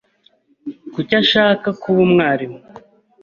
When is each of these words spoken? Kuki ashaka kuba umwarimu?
Kuki 0.93 1.13
ashaka 1.21 1.67
kuba 1.81 1.99
umwarimu? 2.07 2.59